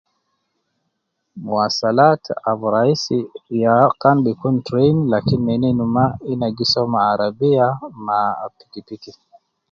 Muwasalat 1.43 2.23
ab 2.51 2.59
raisi 2.73 3.17
ya 3.61 3.75
kan 4.01 4.17
bi 4.23 4.31
kun 4.41 4.55
train 4.67 4.95
lakin 5.11 5.41
nena 5.47 5.67
in 5.73 5.81
ma, 5.95 6.05
ina 6.31 6.47
gi 6.57 6.65
soo 6.73 6.87
me 6.91 6.99
arabia 7.11 7.65
ma 8.05 8.19
pikipiki 8.57 9.11